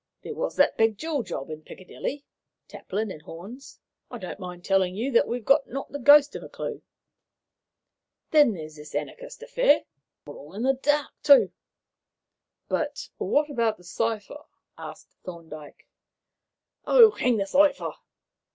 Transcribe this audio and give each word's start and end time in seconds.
There 0.23 0.33
was 0.33 0.55
that 0.55 0.77
big 0.77 0.97
jewel 0.97 1.21
job 1.21 1.51
in 1.51 1.61
Piccadilly, 1.61 2.25
Taplin 2.67 3.11
and 3.11 3.21
Horne's; 3.21 3.79
I 4.09 4.17
don't 4.17 4.39
mind 4.39 4.65
telling 4.65 4.95
you 4.95 5.11
that 5.11 5.27
we've 5.27 5.47
not 5.47 5.67
got 5.71 5.91
the 5.91 5.99
ghost 5.99 6.35
of 6.35 6.41
a 6.41 6.49
clue. 6.49 6.81
Then 8.31 8.53
there's 8.55 8.77
this 8.77 8.95
anarchist 8.95 9.43
affair. 9.43 9.83
We're 10.25 10.37
all 10.37 10.55
in 10.55 10.63
the 10.63 10.73
dark 10.73 11.11
there, 11.21 11.37
too." 11.45 11.51
"But 12.67 13.09
what 13.19 13.51
about 13.51 13.77
the 13.77 13.83
cipher?" 13.83 14.43
asked 14.75 15.11
Thorndyke. 15.23 15.85
"Oh, 16.87 17.11
hang 17.11 17.37
the 17.37 17.45
cipher!" 17.45 17.91